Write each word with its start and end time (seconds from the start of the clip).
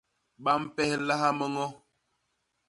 Ba 0.43 0.53
mpéhlaha 0.61 1.29
miño. 1.39 1.65